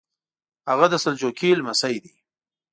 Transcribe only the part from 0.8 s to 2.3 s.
د سلجوقي لمسی دی.